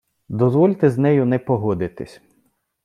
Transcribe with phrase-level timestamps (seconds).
[0.29, 2.21] Дозвольте з нею не погодитись.